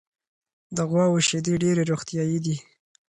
د 0.75 0.77
غواوو 0.89 1.25
شیدې 1.27 1.53
ډېرې 1.63 1.83
روغتیایي 1.91 2.39
دي. 2.45 2.55